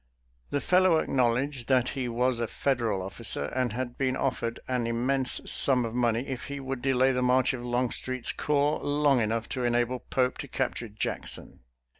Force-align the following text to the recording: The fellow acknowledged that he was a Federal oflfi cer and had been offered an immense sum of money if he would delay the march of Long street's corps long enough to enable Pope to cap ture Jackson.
The 0.49 0.59
fellow 0.61 0.97
acknowledged 0.97 1.67
that 1.67 1.89
he 1.89 2.09
was 2.09 2.39
a 2.39 2.47
Federal 2.47 3.07
oflfi 3.07 3.23
cer 3.23 3.45
and 3.49 3.71
had 3.73 3.99
been 3.99 4.15
offered 4.15 4.59
an 4.67 4.87
immense 4.87 5.41
sum 5.45 5.85
of 5.85 5.93
money 5.93 6.27
if 6.27 6.45
he 6.45 6.59
would 6.59 6.81
delay 6.81 7.11
the 7.11 7.21
march 7.21 7.53
of 7.53 7.63
Long 7.63 7.91
street's 7.91 8.31
corps 8.31 8.79
long 8.83 9.21
enough 9.21 9.47
to 9.49 9.63
enable 9.63 9.99
Pope 9.99 10.39
to 10.39 10.47
cap 10.47 10.73
ture 10.73 10.87
Jackson. 10.89 11.59